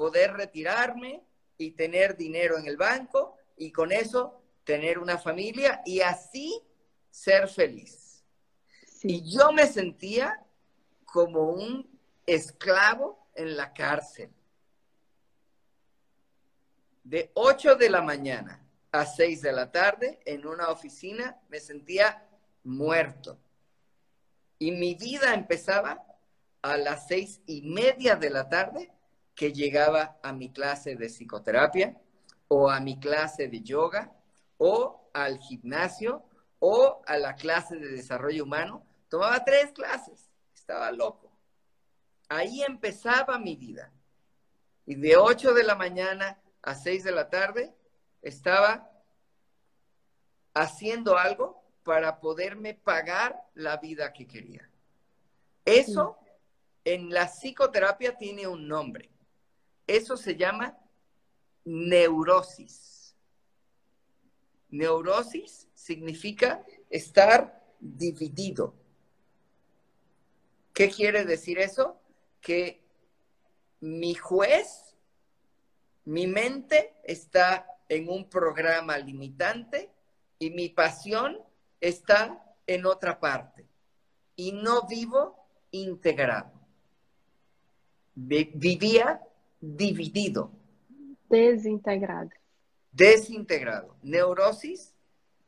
[0.00, 1.22] poder retirarme
[1.58, 6.58] y tener dinero en el banco y con eso tener una familia y así
[7.10, 8.24] ser feliz.
[9.02, 10.42] Y yo me sentía
[11.04, 14.30] como un esclavo en la cárcel.
[17.04, 22.26] De 8 de la mañana a 6 de la tarde en una oficina me sentía
[22.64, 23.38] muerto.
[24.58, 26.02] Y mi vida empezaba
[26.62, 28.90] a las seis y media de la tarde
[29.40, 31.98] que llegaba a mi clase de psicoterapia
[32.48, 34.12] o a mi clase de yoga
[34.58, 36.22] o al gimnasio
[36.58, 38.84] o a la clase de desarrollo humano.
[39.08, 41.32] Tomaba tres clases, estaba loco.
[42.28, 43.90] Ahí empezaba mi vida.
[44.84, 47.74] Y de 8 de la mañana a 6 de la tarde
[48.20, 48.92] estaba
[50.52, 54.68] haciendo algo para poderme pagar la vida que quería.
[55.64, 56.18] Eso
[56.84, 59.08] en la psicoterapia tiene un nombre.
[59.90, 60.78] Eso se llama
[61.64, 63.16] neurosis.
[64.68, 68.72] Neurosis significa estar dividido.
[70.72, 72.00] ¿Qué quiere decir eso?
[72.40, 72.84] Que
[73.80, 74.94] mi juez,
[76.04, 79.90] mi mente está en un programa limitante
[80.38, 81.36] y mi pasión
[81.80, 83.66] está en otra parte
[84.36, 86.52] y no vivo integrado.
[88.14, 89.26] Vivía
[89.60, 90.52] dividido.
[91.28, 92.30] Desintegrado.
[92.90, 93.96] Desintegrado.
[94.02, 94.94] Neurosis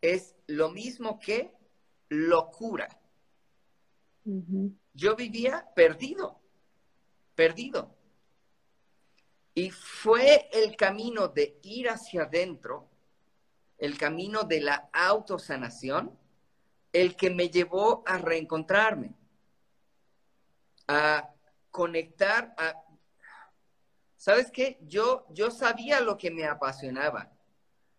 [0.00, 1.52] es lo mismo que
[2.08, 2.88] locura.
[4.94, 6.40] Yo vivía perdido,
[7.34, 7.96] perdido.
[9.54, 12.88] Y fue el camino de ir hacia adentro,
[13.78, 16.16] el camino de la autosanación,
[16.92, 19.14] el que me llevó a reencontrarme,
[20.86, 21.32] a
[21.70, 22.84] conectar, a...
[24.22, 24.78] ¿Sabes qué?
[24.82, 27.32] Yo, yo sabía lo que me apasionaba,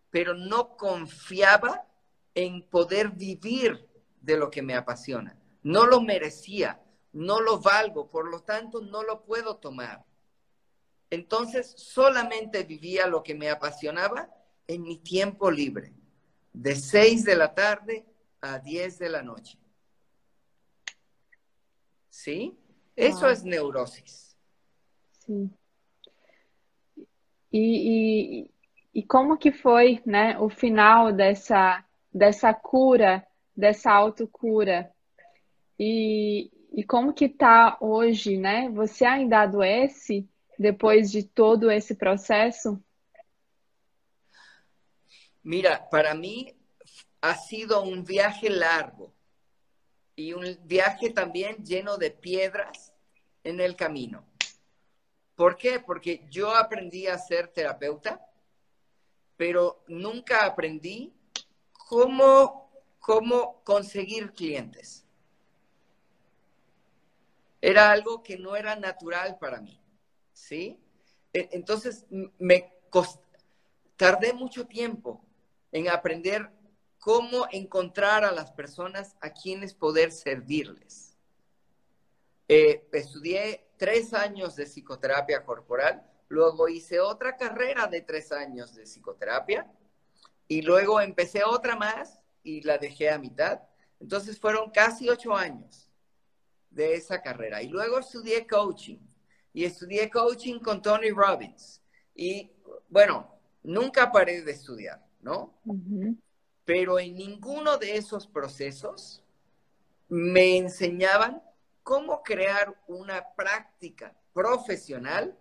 [0.08, 1.86] pero no confiaba
[2.34, 3.86] en poder vivir
[4.22, 5.38] de lo que me apasiona.
[5.62, 6.80] No lo merecía,
[7.12, 10.02] no lo valgo, por lo tanto no lo puedo tomar.
[11.10, 14.30] Entonces solamente vivía lo que me apasionaba
[14.66, 15.92] en mi tiempo libre,
[16.54, 18.06] de seis de la tarde
[18.40, 19.58] a 10 de la noche.
[22.08, 22.58] ¿Sí?
[22.96, 24.38] Eso es neurosis.
[25.26, 25.54] Sim.
[27.56, 28.50] E, e,
[28.92, 33.24] e, como que foi né, o final dessa, dessa cura,
[33.56, 34.92] dessa autocura?
[35.78, 38.68] E, e como que tá hoje, né?
[38.70, 40.28] Você ainda adoece
[40.58, 42.82] depois de todo esse processo?
[45.44, 46.52] Mira, para mim
[47.22, 49.14] ha sido un viaje largo
[50.16, 52.92] y un viaje también lleno de piedras
[53.44, 54.26] en el camino.
[55.34, 55.80] ¿Por qué?
[55.80, 58.24] Porque yo aprendí a ser terapeuta,
[59.36, 61.12] pero nunca aprendí
[61.72, 62.70] cómo,
[63.00, 65.04] cómo conseguir clientes.
[67.60, 69.80] Era algo que no era natural para mí,
[70.32, 70.78] ¿sí?
[71.32, 72.04] E, entonces
[72.38, 72.70] me
[73.96, 75.24] tardé mucho tiempo
[75.72, 76.50] en aprender
[76.98, 81.16] cómo encontrar a las personas a quienes poder servirles.
[82.48, 88.84] Eh, estudié tres años de psicoterapia corporal, luego hice otra carrera de tres años de
[88.84, 89.70] psicoterapia
[90.48, 93.60] y luego empecé otra más y la dejé a mitad.
[94.00, 95.90] Entonces fueron casi ocho años
[96.70, 97.62] de esa carrera.
[97.62, 99.00] Y luego estudié coaching
[99.52, 101.82] y estudié coaching con Tony Robbins.
[102.14, 102.52] Y
[102.88, 105.60] bueno, nunca paré de estudiar, ¿no?
[106.64, 109.22] Pero en ninguno de esos procesos
[110.08, 111.42] me enseñaban
[111.84, 115.38] cómo crear una práctica profesional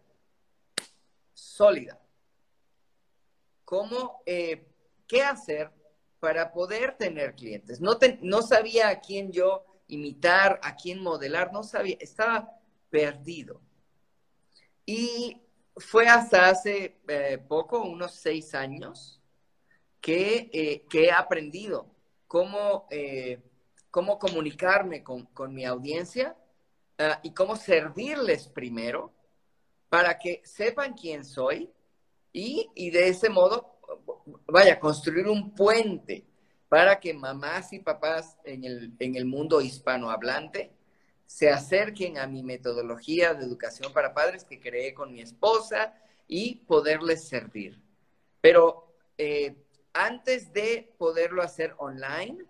[1.34, 2.00] sólida.
[3.66, 4.68] Cómo, eh,
[5.08, 5.72] qué hacer
[6.20, 7.80] para poder tener clientes.
[7.80, 12.52] No, no sabía a quién yo imitar, a quién modelar, no sabía, estaba
[12.90, 13.62] perdido.
[14.86, 15.42] Y
[15.78, 19.22] fue hasta hace eh, poco, unos seis años,
[20.02, 21.90] que, eh, que he aprendido
[22.28, 22.88] cómo
[23.94, 26.36] cómo comunicarme con, mi audiencia
[26.98, 29.14] ah, y cómo servirles primero
[29.88, 31.72] para que sepan quién soy
[32.32, 33.78] y, de ese modo,
[34.48, 36.26] vaya, construir un puente
[36.70, 40.72] para que mamás y papás en el, en el mundo hispanohablante
[41.28, 45.94] se acerquen a mi metodología de educación para padres que creé con mi esposa
[46.28, 47.80] y poderles servir.
[48.42, 49.56] Pero eh,
[49.94, 52.44] antes de poderlo hacer online,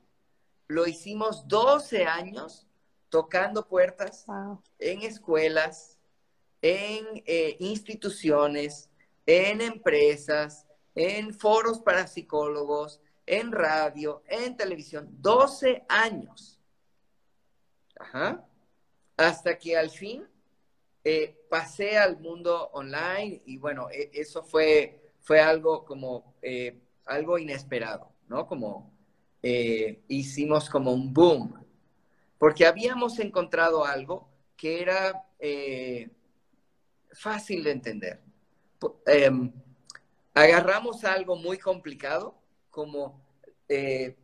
[0.74, 2.66] lo hicimos 12 años
[3.10, 4.26] tocando puertas
[4.80, 6.00] en escuelas,
[6.64, 8.90] en eh, instituciones,
[9.28, 10.66] en empresas,
[10.96, 15.10] en foros para psicólogos, en radio, en televisión.
[15.22, 16.60] 12 años.
[18.00, 18.44] Ajá.
[19.16, 20.28] Hasta que al fin
[21.04, 27.38] eh, pasé al mundo online y bueno, e, eso fue, fue algo como eh, algo
[27.38, 28.48] inesperado, ¿no?
[28.48, 28.93] Como
[29.46, 31.54] eh, hicimos como un boom,
[32.38, 36.10] porque habíamos encontrado algo que era eh,
[37.12, 38.22] fácil de entender.
[39.06, 39.52] Em,
[40.34, 43.22] agarramos algo muy complicado como
[43.68, 44.16] eh,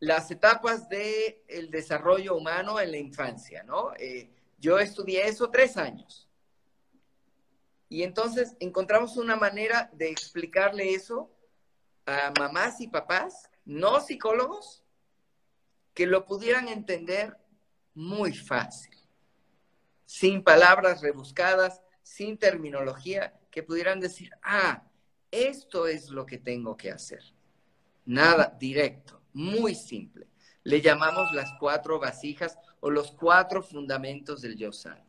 [0.00, 3.92] las etapas del el desarrollo humano en la infancia, ¿no?
[4.58, 6.26] yo estudié eso tres años.
[7.90, 11.30] Y entonces encontramos una manera de explicarle eso
[12.06, 14.82] a mamás y papás no psicólogos,
[15.92, 17.36] que lo pudieran entender
[17.94, 18.94] muy fácil,
[20.04, 24.82] sin palabras rebuscadas, sin terminología, que pudieran decir, ah,
[25.30, 27.22] esto es lo que tengo que hacer.
[28.04, 30.28] Nada, directo, muy simple.
[30.62, 35.04] Le llamamos las cuatro vasijas o los cuatro fundamentos del yo sano.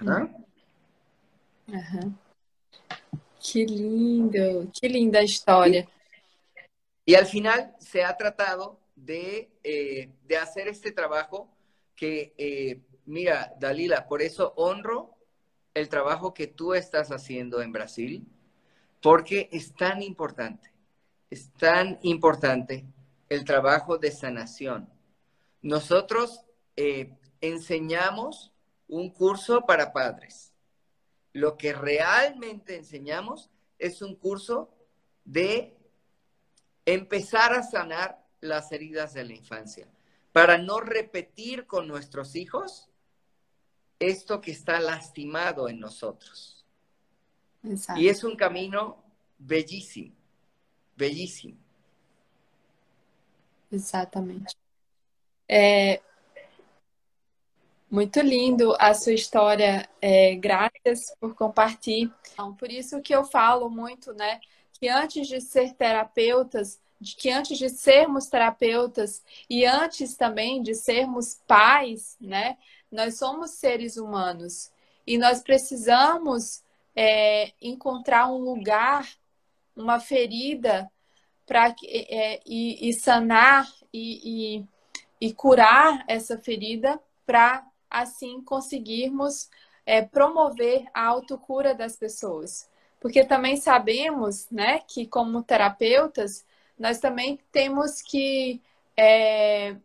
[0.00, 0.30] Ajá.
[3.52, 5.88] Qué lindo, qué linda historia.
[7.06, 10.10] Y al final se ha tratado de, eh,
[10.42, 11.48] hacer este trabajo
[11.94, 15.14] que, eh, mira, Dalila, por eso honro
[15.72, 18.26] el trabajo que tú estás haciendo en Brasil,
[19.00, 20.72] porque es tan importante,
[21.30, 22.84] es tan importante
[23.28, 24.88] el trabajo de sanación.
[25.62, 26.44] Nosotros
[26.74, 28.52] eh, enseñamos
[28.88, 30.52] un curso para padres.
[31.32, 33.48] Lo que realmente enseñamos
[33.78, 34.70] es un curso
[35.24, 35.75] de
[36.86, 39.88] empezar a sanar las heridas de la infancia,
[40.32, 42.88] para no repetir con nuestros hijos
[43.98, 46.64] esto que está lastimado en nosotros.
[47.96, 49.02] Y es un camino
[49.38, 50.14] bellísimo,
[50.94, 51.58] bellísimo.
[53.70, 54.54] Exatamente.
[55.48, 56.00] É
[57.90, 59.88] muito lindo a sua história.
[60.00, 62.14] É, graças por compartilhar.
[62.58, 64.40] Por isso que eu falo muito, né?
[64.78, 70.74] Que antes de ser terapeutas, de que antes de sermos terapeutas e antes também de
[70.74, 72.56] sermos pais, né,
[72.90, 74.70] nós somos seres humanos.
[75.06, 76.62] E nós precisamos
[76.94, 79.08] é, encontrar um lugar,
[79.74, 80.90] uma ferida
[81.46, 84.64] para é, e, e, sanar e, e,
[85.20, 89.48] e, curar essa ferida para assim conseguirmos
[89.84, 92.68] é, promover a autocura das pessoas
[93.06, 96.44] porque também sabemos, né, que como terapeutas,
[96.76, 98.60] nós também temos que
[98.96, 99.76] é,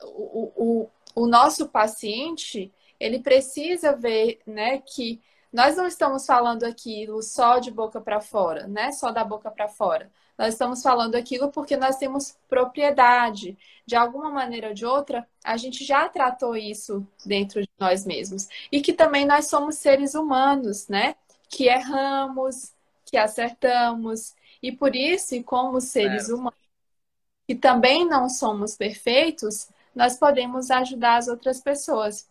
[0.00, 5.20] o, o, o nosso paciente ele precisa ver, né, que
[5.52, 9.68] nós não estamos falando aquilo só de boca para fora, né, só da boca para
[9.68, 10.10] fora.
[10.38, 13.58] Nós estamos falando aquilo porque nós temos propriedade.
[13.84, 18.48] De alguma maneira ou de outra, a gente já tratou isso dentro de nós mesmos.
[18.70, 21.14] E que também nós somos seres humanos, né?
[21.52, 22.72] Que erramos,
[23.04, 24.34] que acertamos.
[24.62, 26.34] E por isso, e como seres é.
[26.34, 26.58] humanos,
[27.46, 32.26] que também não somos perfeitos, nós podemos ajudar as outras pessoas.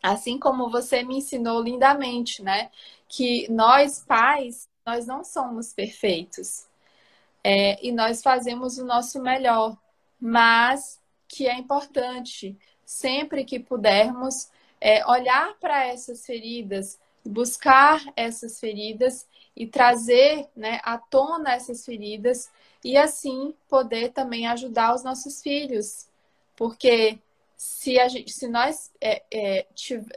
[0.00, 2.70] Assim como você me ensinou lindamente, né?
[3.08, 6.66] Que nós pais, nós não somos perfeitos.
[7.42, 9.76] É, e nós fazemos o nosso melhor,
[10.20, 14.48] mas que é importante, sempre que pudermos,
[14.80, 22.50] é, olhar para essas feridas, buscar essas feridas e trazer né, à tona essas feridas
[22.82, 26.08] e assim poder também ajudar os nossos filhos.
[26.56, 27.18] Porque
[27.56, 29.66] se, a gente, se nós, é, é,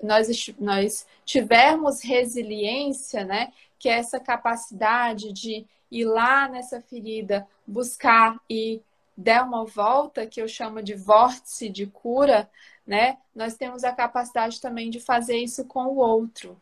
[0.03, 0.27] nós,
[0.59, 8.81] nós tivermos resiliência, né, que é essa capacidade de ir lá nessa ferida, buscar e
[9.15, 12.49] der uma volta, que eu chamo de vórtice de cura,
[12.85, 16.59] né, nós temos a capacidade também de fazer isso com o outro.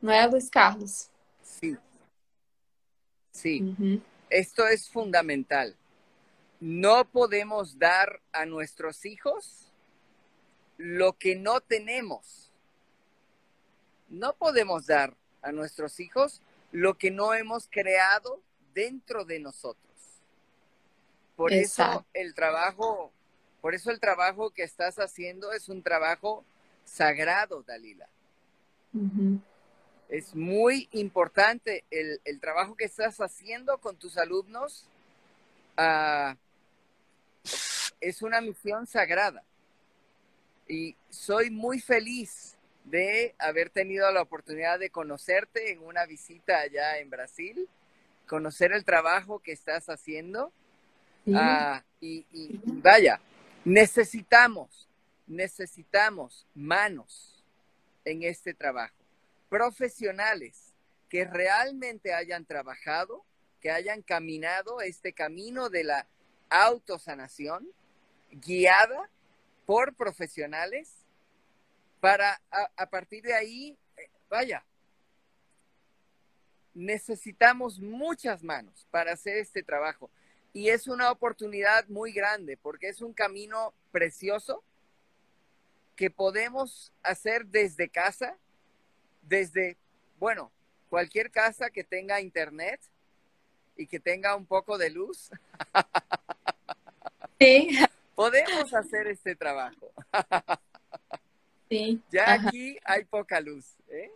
[0.00, 1.10] Não é, Luiz Carlos?
[3.32, 3.76] Sim.
[3.78, 4.02] Uhum.
[4.30, 5.74] Esto es fundamental.
[6.60, 9.72] No podemos dar a nuestros hijos
[10.78, 12.50] lo que no tenemos.
[14.08, 16.40] No podemos dar a nuestros hijos
[16.72, 18.40] lo que no hemos creado
[18.74, 19.84] dentro de nosotros.
[21.36, 23.12] Por eso el trabajo,
[23.60, 26.44] por eso el trabajo que estás haciendo es un trabajo
[26.84, 28.08] sagrado, Dalila.
[30.08, 34.86] Es muy importante el, trabajo que estás haciendo con tus alumnos.
[35.76, 36.36] Ah,
[38.00, 39.42] es una misión sagrada
[40.68, 46.98] y soy muy feliz de haber tenido la oportunidad de conocerte en una visita allá
[46.98, 47.68] en Brasil,
[48.28, 50.52] conocer el trabajo que estás haciendo.
[51.34, 53.20] Ah, y, y, vaya,
[53.64, 54.88] necesitamos,
[55.26, 57.42] necesitamos manos
[58.04, 58.94] en este trabajo,
[59.48, 60.74] profesionales
[61.08, 63.24] que realmente hayan trabajado,
[63.60, 66.06] que hayan caminado este camino de la
[66.50, 67.68] autosanación
[68.30, 69.10] guiada
[69.64, 71.06] por profesionales
[72.00, 72.40] para
[72.76, 74.64] a, partir de ahí, eh, vaya,
[76.74, 80.10] necesitamos muchas manos para hacer este trabajo.
[80.52, 84.62] Y es una oportunidad muy grande porque es un camino precioso
[85.96, 88.36] que podemos hacer desde casa,
[89.28, 89.76] desde,
[90.18, 90.50] bueno,
[90.88, 92.80] cualquier casa que tenga internet
[93.76, 95.30] y que tenga un poco de luz.
[97.38, 97.78] Sí
[98.16, 99.92] podemos hacer este trabajo.
[101.68, 102.00] Sí.
[102.12, 103.74] Ya aqui hay pouca luz.
[103.88, 104.12] ¿eh?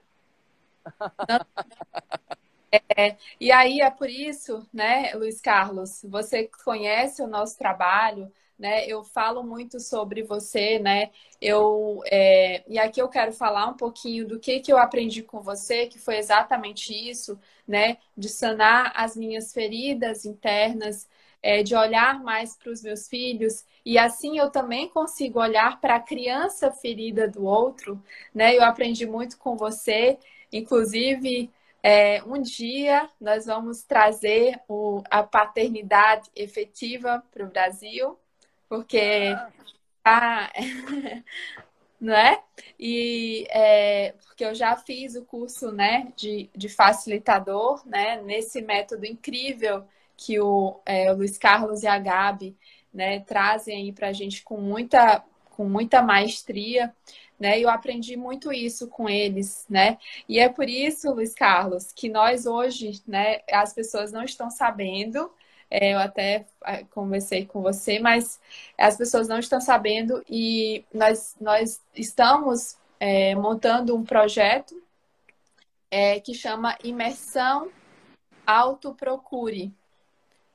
[2.96, 8.86] É, e aí é por isso, né, Luiz Carlos, você conhece o nosso trabalho, né?
[8.86, 11.10] Eu falo muito sobre você, né?
[11.40, 15.40] Eu é, e aqui eu quero falar um pouquinho do que que eu aprendi com
[15.40, 17.96] você, que foi exatamente isso, né?
[18.16, 21.08] De sanar as minhas feridas internas,
[21.42, 25.96] é, de olhar mais para os meus filhos e assim eu também consigo olhar para
[25.96, 28.02] a criança ferida do outro,
[28.34, 28.54] né?
[28.56, 30.18] Eu aprendi muito com você,
[30.52, 31.50] inclusive
[31.82, 38.18] é, um dia nós vamos trazer o, a paternidade efetiva para o Brasil,
[38.70, 39.36] porque
[40.04, 40.50] ah.
[42.00, 42.40] não é?
[42.78, 49.04] E é, porque eu já fiz o curso né, de, de facilitador, né, nesse método
[49.04, 49.84] incrível
[50.16, 52.56] que o, é, o Luiz Carlos e a Gabi
[52.94, 56.94] né, trazem aí para a gente com muita, com muita maestria.
[57.38, 57.58] Né?
[57.58, 59.96] Eu aprendi muito isso com eles, né?
[60.28, 65.30] E é por isso, Luiz Carlos, que nós hoje, né, as pessoas não estão sabendo,
[65.70, 68.40] eu até é, conversei com você, mas
[68.76, 74.82] as pessoas não estão sabendo e nós, nós estamos é, montando um projeto
[75.90, 77.70] é, que chama Imersão
[78.46, 79.72] Autoprocure,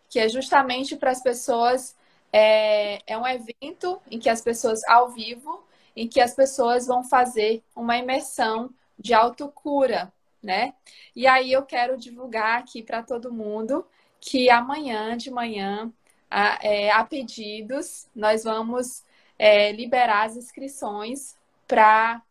[0.09, 1.95] que é justamente para as pessoas.
[2.31, 5.63] É, é um evento em que as pessoas, ao vivo,
[5.95, 10.11] em que as pessoas vão fazer uma imersão de autocura,
[10.43, 10.73] né?
[11.15, 13.85] E aí eu quero divulgar aqui para todo mundo
[14.19, 15.91] que amanhã de manhã,
[16.29, 19.03] a, é, a pedidos, nós vamos
[19.37, 21.37] é, liberar as inscrições
[21.67, 22.21] para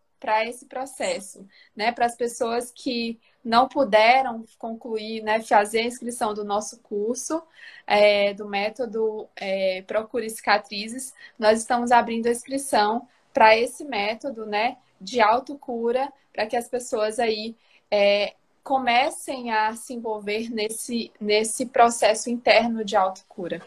[0.46, 1.92] esse processo, né?
[1.92, 7.42] Para as pessoas que não puderam concluir, né, fazer a inscrição do nosso curso,
[7.86, 14.78] é, do método é, Procure Cicatrizes, nós estamos abrindo a inscrição para esse método, né,
[14.98, 17.54] de autocura, para que as pessoas aí
[17.90, 23.60] é, comecem a se envolver nesse, nesse processo interno de autocura.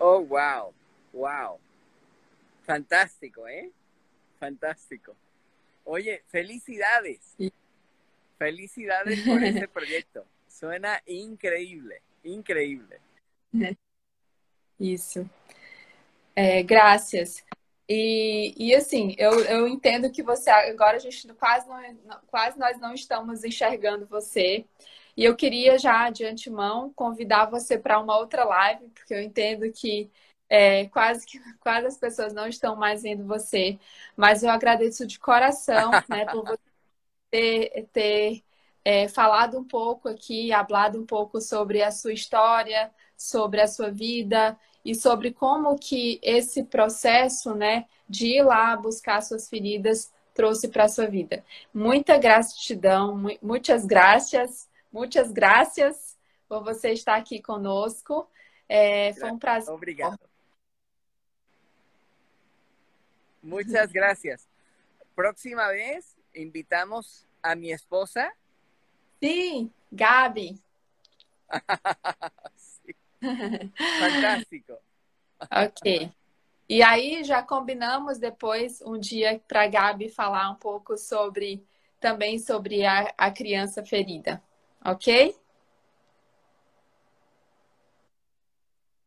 [0.00, 0.74] Oh, wow,
[1.14, 1.60] wow.
[2.64, 3.70] Fantástico, ¿eh?
[4.40, 5.16] Fantástico.
[5.84, 7.36] Oye, felicidades.
[8.36, 10.26] Felicidades por ese proyecto.
[10.48, 13.00] Suena increíble, increíble.
[14.78, 15.28] Isso.
[16.34, 17.44] É, graças.
[17.94, 22.80] E, e assim, eu, eu entendo que você agora a gente quase, não, quase nós
[22.80, 24.64] não estamos enxergando você.
[25.14, 29.70] E eu queria já de antemão convidar você para uma outra live, porque eu entendo
[29.70, 30.10] que
[30.48, 33.78] é, quase que quase as pessoas não estão mais vendo você.
[34.16, 36.58] Mas eu agradeço de coração né, por você
[37.30, 38.44] ter, ter
[38.84, 43.90] é, falado um pouco aqui, hablado um pouco sobre a sua história, sobre a sua
[43.90, 50.68] vida e sobre como que esse processo, né, de ir lá buscar suas feridas trouxe
[50.68, 51.44] para sua vida.
[51.72, 56.18] Muita gratidão, muitas graças, muitas graças
[56.48, 58.28] por você estar aqui conosco.
[58.68, 59.74] É, foi um prazer.
[59.74, 60.18] Obrigado.
[63.42, 64.48] Muchas gracias.
[65.14, 68.32] Próxima vez invitamos a mi esposa.
[69.22, 70.60] Sim, Gabi.
[74.00, 74.78] Fantástico.
[75.50, 76.12] ok.
[76.68, 81.64] E aí já combinamos depois um dia para a Gabi falar um pouco sobre
[82.00, 84.42] também sobre a, a criança ferida,
[84.84, 85.36] ok?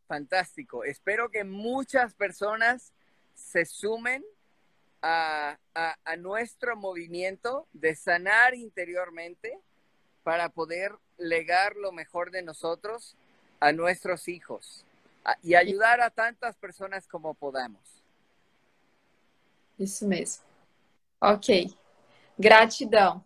[0.07, 0.85] Fantástico.
[0.85, 2.93] Espero que muchas personas
[3.33, 4.23] se sumen
[5.01, 9.59] a, a, a, nuestro movimiento de sanar interiormente
[10.23, 13.17] para poder legar lo mejor de nosotros
[13.65, 14.85] a nuestros hijos
[15.41, 17.81] y ayudar a tantas personas como podamos.
[19.79, 20.43] Isso mesmo.
[21.19, 21.75] Ok.
[22.37, 23.24] Gratidão.